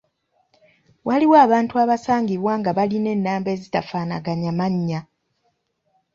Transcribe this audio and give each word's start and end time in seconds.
Waliwo 1.07 1.35
abantu 1.45 1.73
abasangibwa 1.83 2.53
nga 2.59 2.71
balina 2.77 3.09
ennamba 3.15 3.49
ezitafaanaganya 3.55 4.51
mannya. 4.59 4.99